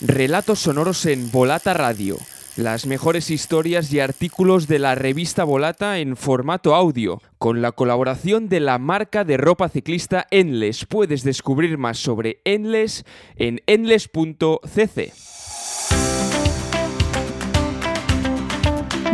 [0.00, 2.18] Relatos sonoros en Volata Radio.
[2.56, 8.48] Las mejores historias y artículos de la revista Volata en formato audio, con la colaboración
[8.48, 10.84] de la marca de ropa ciclista Endless.
[10.84, 13.04] Puedes descubrir más sobre Endless
[13.36, 15.12] en endless.cc.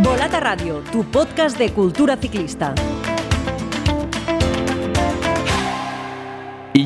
[0.02, 2.74] Volata Radio, tu podcast de cultura ciclista.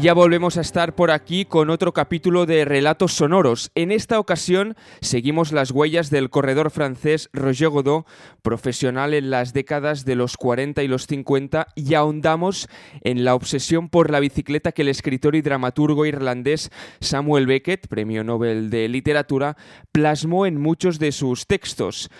[0.04, 3.70] Ya volvemos a estar por aquí con otro capítulo de Relatos Sonoros.
[3.74, 8.06] En esta ocasión seguimos las huellas del corredor francés Roger Godot,
[8.42, 12.68] profesional en las décadas de los 40 y los 50, y ahondamos
[13.00, 18.24] en la obsesión por la bicicleta que el escritor y dramaturgo irlandés Samuel Beckett, premio
[18.24, 19.56] Nobel de Literatura,
[19.90, 22.10] plasmó en muchos de sus textos.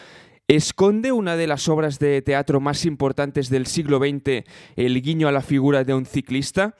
[0.49, 4.45] ¿Esconde una de las obras de teatro más importantes del siglo XX
[4.77, 6.77] el guiño a la figura de un ciclista?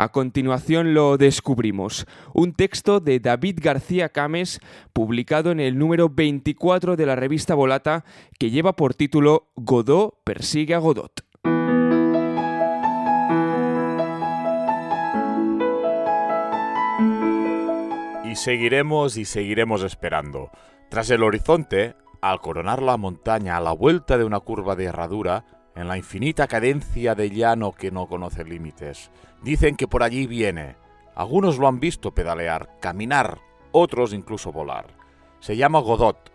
[0.00, 2.06] A continuación lo descubrimos.
[2.32, 4.60] Un texto de David García Cames,
[4.92, 8.04] publicado en el número 24 de la revista Volata,
[8.38, 11.24] que lleva por título Godot persigue a Godot.
[18.24, 20.52] Y seguiremos y seguiremos esperando.
[20.90, 25.44] Tras el horizonte, al coronar la montaña a la vuelta de una curva de herradura,
[25.78, 29.12] en la infinita cadencia de llano que no conoce límites.
[29.42, 30.74] Dicen que por allí viene.
[31.14, 33.38] Algunos lo han visto pedalear, caminar,
[33.70, 34.86] otros incluso volar.
[35.38, 36.32] Se llama Godot.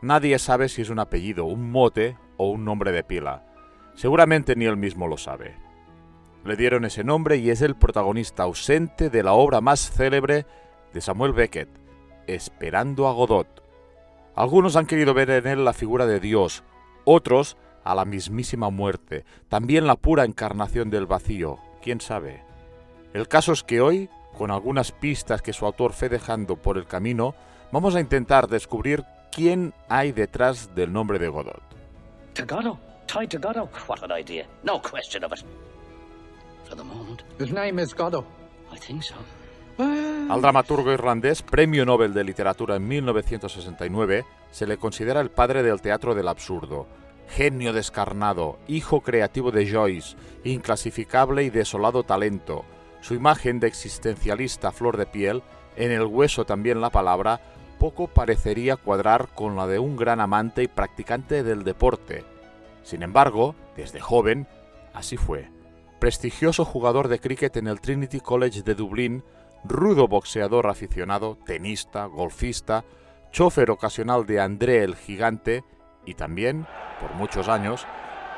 [0.00, 3.44] Nadie sabe si es un apellido, un mote o un nombre de pila.
[3.94, 5.54] Seguramente ni él mismo lo sabe.
[6.44, 10.44] Le dieron ese nombre y es el protagonista ausente de la obra más célebre
[10.92, 11.68] de Samuel Beckett,
[12.26, 13.62] Esperando a Godot.
[14.34, 16.64] Algunos han querido ver en él la figura de Dios,
[17.04, 22.42] otros a la mismísima muerte, también la pura encarnación del vacío, quién sabe.
[23.12, 26.86] El caso es que hoy, con algunas pistas que su autor fue dejando por el
[26.86, 27.34] camino,
[27.70, 31.62] vamos a intentar descubrir quién hay detrás del nombre de Godot.
[32.34, 33.28] Ty.
[33.86, 34.46] What an idea.
[34.62, 35.44] No question of it.
[36.64, 37.22] For the moment.
[37.38, 38.24] His name is Godot.
[38.72, 39.14] I think so.
[39.78, 45.80] Al dramaturgo irlandés, premio Nobel de Literatura en 1969, se le considera el padre del
[45.80, 46.86] teatro del absurdo
[47.32, 52.64] genio descarnado, hijo creativo de Joyce, inclasificable y desolado talento,
[53.00, 55.42] su imagen de existencialista flor de piel,
[55.76, 57.40] en el hueso también la palabra,
[57.78, 62.22] poco parecería cuadrar con la de un gran amante y practicante del deporte.
[62.82, 64.46] Sin embargo, desde joven,
[64.92, 65.48] así fue.
[65.98, 69.24] Prestigioso jugador de cricket en el Trinity College de Dublín,
[69.64, 72.84] rudo boxeador aficionado, tenista, golfista,
[73.30, 75.64] chofer ocasional de André el Gigante
[76.04, 76.66] y también,
[77.00, 77.86] por muchos años,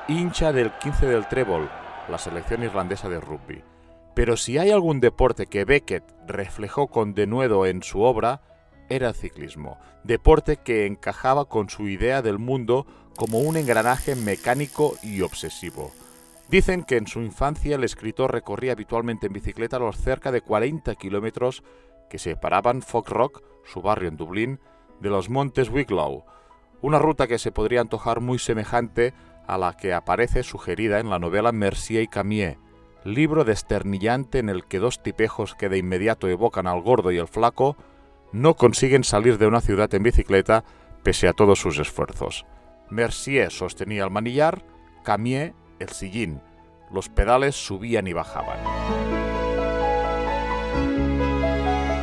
[0.09, 1.69] hincha del 15 del Trébol,
[2.09, 3.63] la selección irlandesa de rugby.
[4.15, 8.43] Pero si hay algún deporte que Beckett reflejó con denuedo en su obra,
[8.89, 12.87] era el ciclismo, deporte que encajaba con su idea del mundo
[13.17, 15.93] como un engranaje mecánico y obsesivo.
[16.49, 20.95] Dicen que en su infancia el escritor recorría habitualmente en bicicleta los cerca de 40
[20.97, 21.63] kilómetros
[22.11, 24.61] que separaban Folk Rock, su barrio en Dublín,
[25.01, 26.25] de los montes Wicklow,
[26.85, 29.15] una ruta que se podría antojar muy semejante
[29.47, 32.59] a la que aparece sugerida en la novela Mercier y Camier,
[33.05, 37.27] libro desternillante en el que dos tipejos que de inmediato evocan al gordo y el
[37.27, 37.79] flaco
[38.33, 40.63] no consiguen salir de una ciudad en bicicleta
[41.03, 42.45] pese a todos sus esfuerzos.
[42.91, 44.63] Mercier sostenía el manillar,
[45.05, 46.43] Camier el sillín.
[46.93, 49.24] Los pedales subían y bajaban.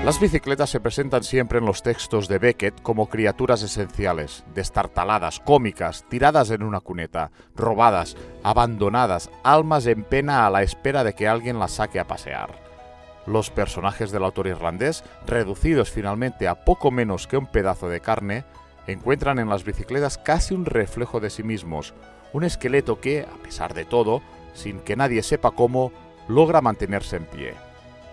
[0.03, 6.05] Las bicicletas se presentan siempre en los textos de Beckett como criaturas esenciales, destartaladas, cómicas,
[6.09, 11.59] tiradas en una cuneta, robadas, abandonadas, almas en pena a la espera de que alguien
[11.59, 12.49] las saque a pasear.
[13.27, 18.43] Los personajes del autor irlandés, reducidos finalmente a poco menos que un pedazo de carne,
[18.87, 21.93] encuentran en las bicicletas casi un reflejo de sí mismos,
[22.33, 24.23] un esqueleto que, a pesar de todo,
[24.55, 25.91] sin que nadie sepa cómo,
[26.27, 27.70] logra mantenerse en pie.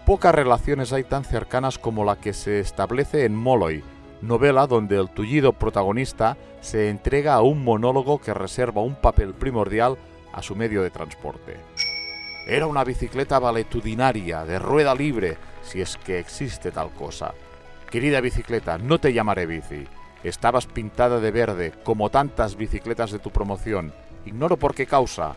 [0.08, 3.84] Pocas relaciones hay tan cercanas como la que se establece en Molloy,
[4.22, 9.98] novela donde el tullido protagonista se entrega a un monólogo que reserva un papel primordial
[10.32, 11.58] a su medio de transporte.
[12.46, 17.34] Era una bicicleta valetudinaria, de rueda libre, si es que existe tal cosa.
[17.90, 19.86] Querida bicicleta, no te llamaré bici.
[20.24, 23.92] Estabas pintada de verde, como tantas bicicletas de tu promoción.
[24.24, 25.36] Ignoro por qué causa.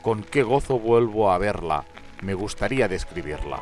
[0.00, 1.84] Con qué gozo vuelvo a verla
[2.22, 3.60] me gustaría describirla.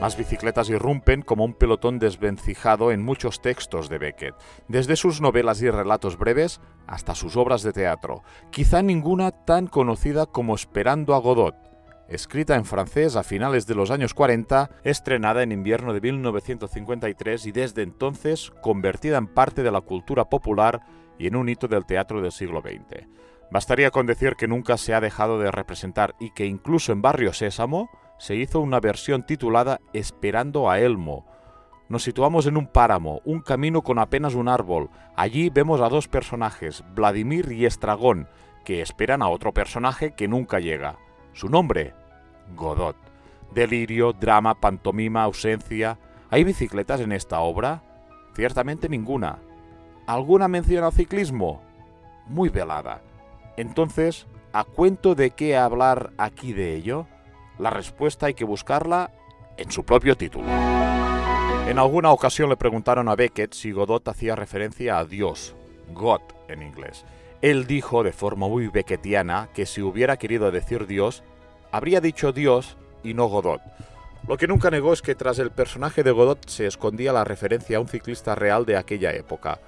[0.00, 4.34] Las bicicletas irrumpen como un pelotón desvencijado en muchos textos de Beckett,
[4.68, 10.26] desde sus novelas y relatos breves hasta sus obras de teatro, quizá ninguna tan conocida
[10.26, 11.54] como Esperando a Godot.
[12.08, 17.52] escrita en francés a finales de los años 40, estrenada en invierno de 1953 y
[17.52, 20.82] desde entonces convertida en parte de la cultura popular
[21.18, 23.08] y en un hito del teatro del siglo XX.
[23.50, 27.32] Bastaría con decir que nunca se ha dejado de representar y que incluso en Barrio
[27.32, 27.88] Sésamo
[28.18, 31.26] se hizo una versión titulada Esperando a Elmo.
[31.88, 34.90] Nos situamos en un páramo, un camino con apenas un árbol.
[35.14, 38.28] Allí vemos a dos personajes, Vladimir y Estragón,
[38.64, 40.98] que esperan a otro personaje que nunca llega.
[41.32, 41.94] Su nombre,
[42.56, 42.96] Godot.
[43.54, 45.98] Delirio, drama, pantomima, ausencia.
[46.30, 47.82] ¿Hay bicicletas en esta obra?
[48.34, 49.38] Ciertamente ninguna.
[50.06, 51.62] ¿Alguna mención al ciclismo?
[52.26, 53.00] Muy velada.
[53.56, 57.06] Entonces, ¿a cuento de qué hablar aquí de ello?
[57.58, 59.12] La respuesta hay que buscarla
[59.56, 60.46] en su propio título.
[61.66, 65.54] En alguna ocasión le preguntaron a Beckett si Godot hacía referencia a Dios,
[65.92, 67.04] God en inglés,
[67.42, 71.22] él dijo de forma muy becketiana que si hubiera querido decir Dios,
[71.70, 73.60] habría dicho Dios y no Godot.
[74.26, 77.76] Lo que nunca negó es que tras el personaje de Godot se escondía la referencia
[77.76, 79.60] a un ciclista real de aquella época,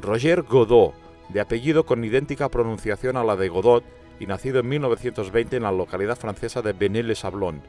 [0.00, 0.94] Roger Godot,
[1.28, 3.84] de apellido con idéntica pronunciación a la de Godot
[4.18, 7.62] y nacido en 1920 en la localidad francesa de Benel-les-Sablons.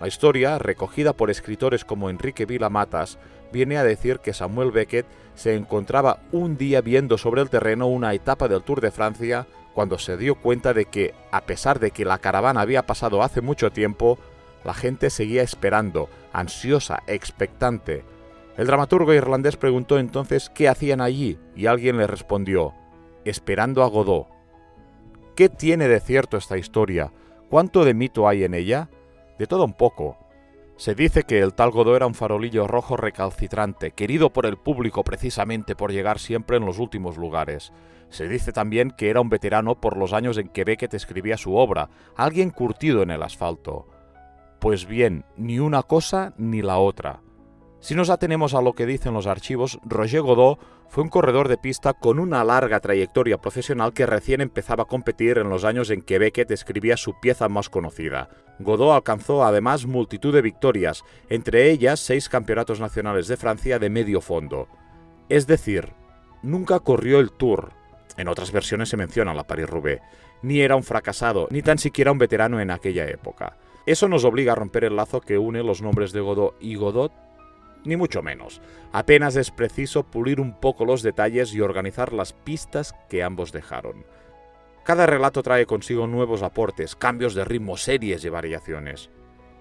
[0.00, 3.18] La historia, recogida por escritores como Enrique Vila Matas,
[3.52, 8.12] viene a decir que Samuel Beckett se encontraba un día viendo sobre el terreno una
[8.12, 12.04] etapa del Tour de Francia cuando se dio cuenta de que, a pesar de que
[12.04, 14.18] la caravana había pasado hace mucho tiempo,
[14.64, 18.04] la gente seguía esperando, ansiosa, expectante.
[18.56, 22.72] El dramaturgo irlandés preguntó entonces qué hacían allí y alguien le respondió,
[23.24, 24.28] esperando a Godot.
[25.36, 27.12] ¿Qué tiene de cierto esta historia?
[27.50, 28.88] ¿Cuánto de mito hay en ella?
[29.38, 30.16] De todo un poco.
[30.76, 35.04] Se dice que el tal Godot era un farolillo rojo recalcitrante, querido por el público
[35.04, 37.72] precisamente por llegar siempre en los últimos lugares.
[38.10, 41.56] Se dice también que era un veterano por los años en que Beckett escribía su
[41.56, 43.88] obra, alguien curtido en el asfalto.
[44.60, 47.23] Pues bien, ni una cosa ni la otra.
[47.84, 50.58] Si nos atenemos a lo que dicen los archivos, Roger Godot
[50.88, 55.36] fue un corredor de pista con una larga trayectoria profesional que recién empezaba a competir
[55.36, 58.30] en los años en que Beckett escribía su pieza más conocida.
[58.58, 64.22] Godot alcanzó además multitud de victorias, entre ellas seis campeonatos nacionales de Francia de medio
[64.22, 64.66] fondo.
[65.28, 65.92] Es decir,
[66.42, 67.72] nunca corrió el Tour.
[68.16, 70.00] En otras versiones se menciona la Paris-Roubaix.
[70.40, 73.58] Ni era un fracasado, ni tan siquiera un veterano en aquella época.
[73.84, 77.12] Eso nos obliga a romper el lazo que une los nombres de Godot y Godot
[77.84, 78.60] ni mucho menos.
[78.92, 84.04] Apenas es preciso pulir un poco los detalles y organizar las pistas que ambos dejaron.
[84.84, 89.10] Cada relato trae consigo nuevos aportes, cambios de ritmo, series y variaciones.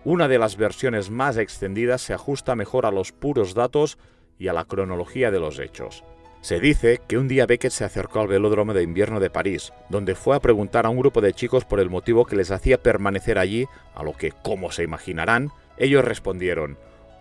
[0.03, 3.97] Una de las versiones más extendidas se ajusta mejor a los puros datos
[4.37, 6.03] y a la cronología de los hechos.
[6.41, 10.13] Se dice que un día Beckett se acercó al velódromo de invierno de París, donde
[10.13, 13.39] fue a preguntar a un grupo de chicos por el motivo que les hacía permanecer
[13.39, 13.65] allí,
[13.95, 16.77] a lo que, como se imaginarán, ellos respondieron,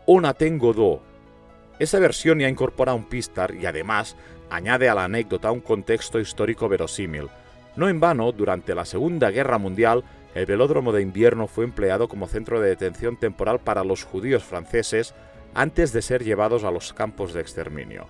[0.06, 1.00] una tengo do.
[1.78, 4.16] Esa versión ya incorpora un pistar y además
[4.50, 7.28] añade a la anécdota un contexto histórico verosímil.
[7.76, 10.04] No en vano, durante la Segunda Guerra Mundial,
[10.34, 15.14] el velódromo de invierno fue empleado como centro de detención temporal para los judíos franceses
[15.54, 18.06] antes de ser llevados a los campos de exterminio.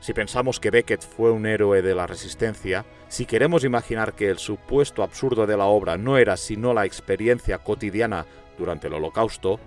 [0.00, 4.38] Si pensamos que Beckett fue un héroe de la resistencia, si queremos imaginar que el
[4.38, 8.24] supuesto absurdo de la obra no era sino la experiencia cotidiana
[8.56, 9.58] durante el holocausto,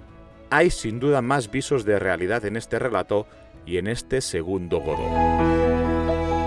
[0.52, 3.26] hay sin duda más visos de realidad en este relato
[3.66, 5.12] y en este segundo Godot.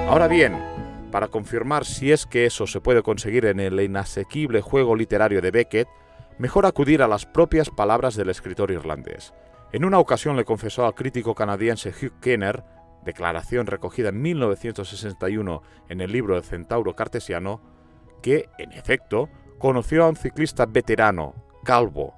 [0.09, 0.63] Ahora bien,
[1.11, 5.51] para confirmar si es que eso se puede conseguir en el inasequible juego literario de
[5.51, 5.89] Beckett,
[6.39, 9.33] mejor acudir a las propias palabras del escritor irlandés.
[9.73, 12.63] En una ocasión le confesó al crítico canadiense Hugh Kenner,
[13.05, 17.63] declaración recogida en 1961 en el libro El Centauro Cartesiano,
[18.23, 21.35] que, en efecto, conoció a un ciclista veterano,
[21.65, 22.15] calvo,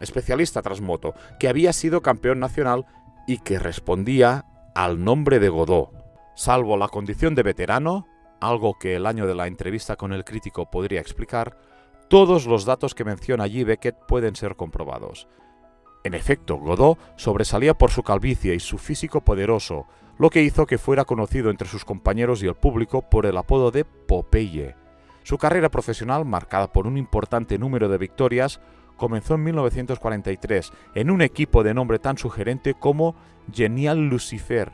[0.00, 2.86] especialista tras moto, que había sido campeón nacional
[3.26, 5.90] y que respondía al nombre de Godot.
[6.34, 8.06] Salvo la condición de veterano,
[8.40, 11.56] algo que el año de la entrevista con el crítico podría explicar,
[12.08, 15.28] todos los datos que menciona allí Beckett pueden ser comprobados.
[16.04, 19.86] En efecto, Godot sobresalía por su calvicie y su físico poderoso,
[20.18, 23.70] lo que hizo que fuera conocido entre sus compañeros y el público por el apodo
[23.70, 24.74] de Popeye.
[25.22, 28.60] Su carrera profesional, marcada por un importante número de victorias,
[28.98, 33.14] comenzó en 1943 en un equipo de nombre tan sugerente como
[33.50, 34.72] Genial Lucifer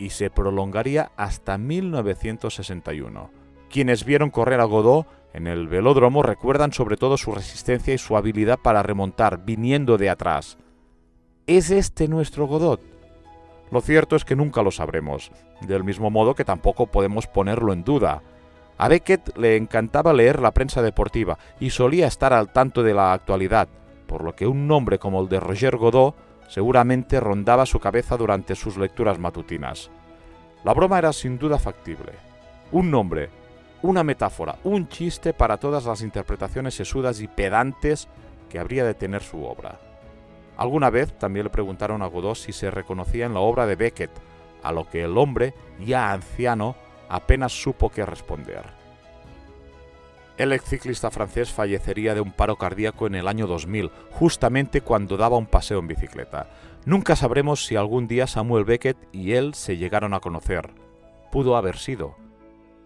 [0.00, 3.30] y se prolongaría hasta 1961.
[3.68, 8.16] Quienes vieron correr a Godot en el velódromo recuerdan sobre todo su resistencia y su
[8.16, 10.58] habilidad para remontar viniendo de atrás.
[11.46, 12.80] ¿Es este nuestro Godot?
[13.70, 17.84] Lo cierto es que nunca lo sabremos, del mismo modo que tampoco podemos ponerlo en
[17.84, 18.22] duda.
[18.80, 23.12] A Beckett le encantaba leer la prensa deportiva y solía estar al tanto de la
[23.12, 23.68] actualidad,
[24.06, 26.14] por lo que un nombre como el de Roger Godot
[26.48, 29.90] seguramente rondaba su cabeza durante sus lecturas matutinas.
[30.64, 32.12] La broma era sin duda factible.
[32.72, 33.28] Un nombre,
[33.82, 38.08] una metáfora, un chiste para todas las interpretaciones sesudas y pedantes
[38.48, 39.78] que habría de tener su obra.
[40.56, 44.10] Alguna vez también le preguntaron a Godot si se reconocía en la obra de Beckett,
[44.62, 45.52] a lo que el hombre,
[45.84, 46.76] ya anciano,
[47.10, 48.64] apenas supo qué responder.
[50.38, 55.18] El ex ciclista francés fallecería de un paro cardíaco en el año 2000, justamente cuando
[55.18, 56.48] daba un paseo en bicicleta.
[56.86, 60.70] Nunca sabremos si algún día Samuel Beckett y él se llegaron a conocer.
[61.30, 62.16] Pudo haber sido.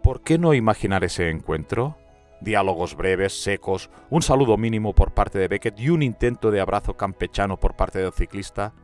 [0.02, 1.96] ¿Por qué no imaginar ese encuentro?
[2.40, 6.96] Diálogos breves, secos, un saludo mínimo por parte de Beckett y un intento de abrazo
[6.96, 8.74] campechano por parte del ciclista.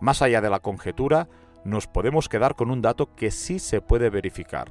[0.00, 1.28] Más allá de la conjetura,
[1.64, 4.68] nos podemos quedar con un dato que sí se puede verificar.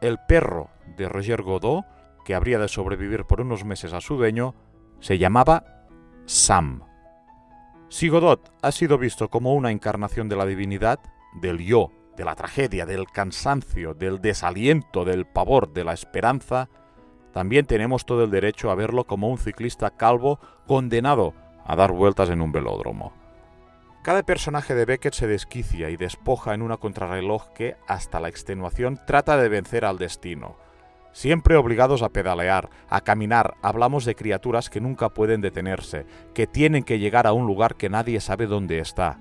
[0.00, 1.84] El perro de Roger Godot,
[2.24, 4.54] que habría de sobrevivir por unos meses a su dueño,
[5.00, 5.86] se llamaba
[6.26, 6.82] Sam.
[7.88, 11.00] Si Godot ha sido visto como una encarnación de la divinidad,
[11.40, 16.68] del yo de la tragedia, del cansancio, del desaliento, del pavor, de la esperanza,
[17.32, 22.28] también tenemos todo el derecho a verlo como un ciclista calvo condenado a dar vueltas
[22.28, 23.12] en un velódromo.
[24.02, 28.98] Cada personaje de Beckett se desquicia y despoja en una contrarreloj que, hasta la extenuación,
[29.06, 30.56] trata de vencer al destino.
[31.12, 36.04] Siempre obligados a pedalear, a caminar, hablamos de criaturas que nunca pueden detenerse,
[36.34, 39.20] que tienen que llegar a un lugar que nadie sabe dónde está.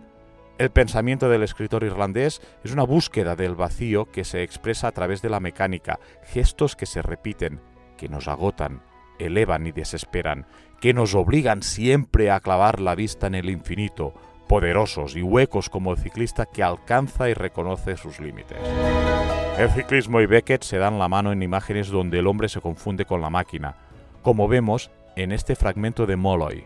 [0.57, 5.21] El pensamiento del escritor irlandés es una búsqueda del vacío que se expresa a través
[5.21, 7.61] de la mecánica, gestos que se repiten,
[7.97, 8.81] que nos agotan,
[9.19, 10.47] elevan y desesperan,
[10.79, 14.13] que nos obligan siempre a clavar la vista en el infinito,
[14.51, 18.57] poderosos y huecos como el ciclista que alcanza y reconoce sus límites.
[19.57, 23.05] El ciclismo y Beckett se dan la mano en imágenes donde el hombre se confunde
[23.05, 23.77] con la máquina,
[24.21, 26.65] como vemos en este fragmento de Molloy,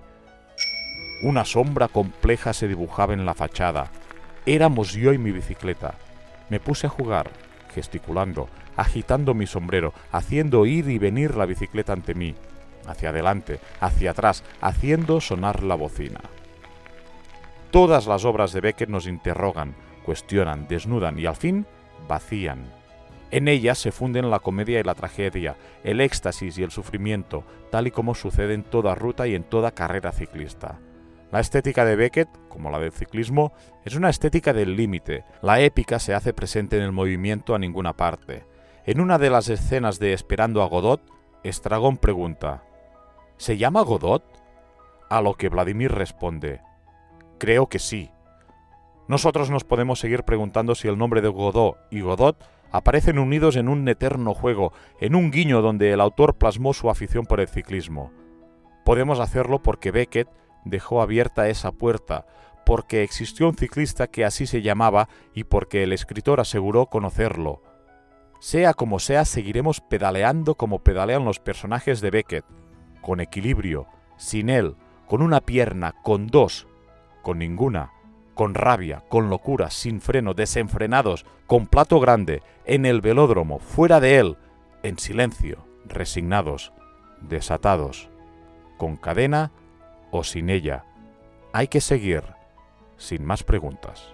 [1.21, 3.91] una sombra compleja se dibujaba en la fachada.
[4.47, 5.93] Éramos yo y mi bicicleta.
[6.49, 7.29] Me puse a jugar,
[7.73, 12.33] gesticulando, agitando mi sombrero, haciendo ir y venir la bicicleta ante mí,
[12.87, 16.19] hacia adelante, hacia atrás, haciendo sonar la bocina.
[17.75, 21.67] Todas las obras de Beckett nos interrogan, cuestionan, desnudan y al fin
[22.07, 22.71] vacían.
[23.31, 27.87] En ellas se funden la comedia y la tragedia, el éxtasis y el sufrimiento, tal
[27.87, 30.79] y como sucede en toda ruta y en toda carrera ciclista.
[31.33, 33.51] La estética de Beckett, como la del ciclismo,
[33.83, 35.25] es una estética del límite.
[35.41, 38.45] La épica se hace presente en el movimiento a ninguna parte.
[38.85, 41.01] En una de las escenas de Esperando a Godot,
[41.43, 42.63] Estragón pregunta,
[43.35, 44.23] ¿Se llama Godot?
[45.09, 46.61] A lo que Vladimir responde,
[47.37, 48.11] Creo que sí.
[49.07, 53.69] Nosotros nos podemos seguir preguntando si el nombre de Godot y Godot aparecen unidos en
[53.69, 58.11] un eterno juego, en un guiño donde el autor plasmó su afición por el ciclismo.
[58.83, 60.27] Podemos hacerlo porque Beckett
[60.63, 62.25] dejó abierta esa puerta,
[62.65, 67.61] porque existió un ciclista que así se llamaba y porque el escritor aseguró conocerlo.
[68.39, 72.45] Sea como sea, seguiremos pedaleando como pedalean los personajes de Beckett,
[73.01, 73.87] con equilibrio,
[74.17, 74.75] sin él,
[75.07, 76.67] con una pierna, con dos,
[77.25, 77.91] con ninguna,
[78.35, 84.19] con rabia, con locura, sin freno, desenfrenados, con plato grande, en el velódromo, fuera de
[84.19, 84.37] él,
[84.83, 86.71] en silencio, resignados,
[87.21, 88.09] desatados,
[88.77, 89.51] con cadena
[90.11, 90.85] o sin ella.
[91.51, 92.21] Hay que seguir,
[92.95, 94.13] sin más preguntas.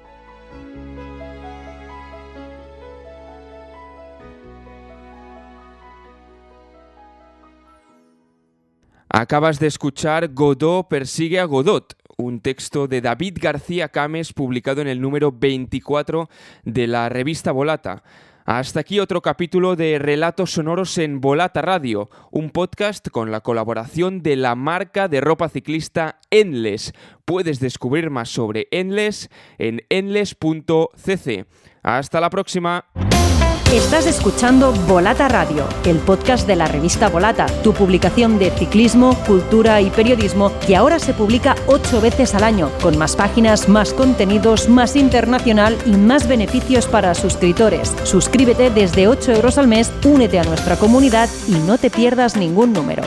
[9.09, 14.87] Acabas de escuchar Godot persigue a Godot, un texto de David García Cames publicado en
[14.87, 16.29] el número 24
[16.63, 18.03] de la revista Volata.
[18.45, 24.23] Hasta aquí otro capítulo de Relatos Sonoros en Volata Radio, un podcast con la colaboración
[24.23, 26.93] de la marca de ropa ciclista Endless.
[27.25, 31.45] Puedes descubrir más sobre Endless en endless.cc.
[31.83, 32.85] Hasta la próxima.
[33.71, 39.79] Estás escuchando Volata Radio, el podcast de la revista Volata, tu publicación de ciclismo, cultura
[39.79, 44.67] y periodismo que ahora se publica ocho veces al año, con más páginas, más contenidos,
[44.67, 47.95] más internacional y más beneficios para suscriptores.
[48.03, 52.73] Suscríbete desde 8 euros al mes, únete a nuestra comunidad y no te pierdas ningún
[52.73, 53.03] número.